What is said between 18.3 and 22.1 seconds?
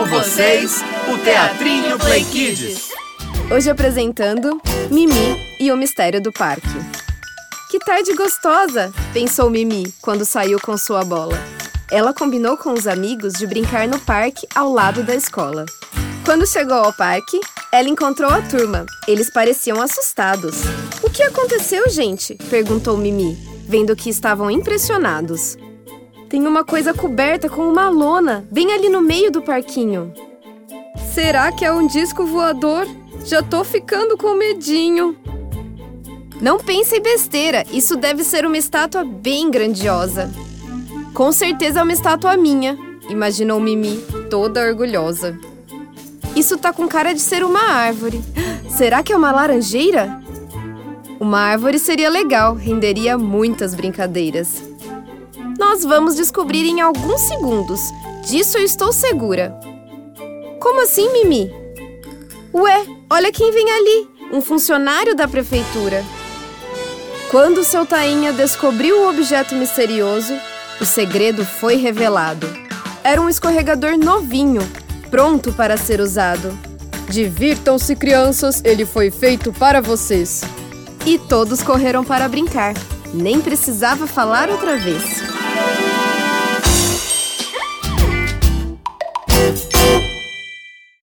a turma. Eles pareciam assustados. O que aconteceu,